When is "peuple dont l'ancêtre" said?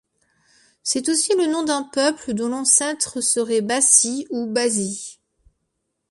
1.83-3.21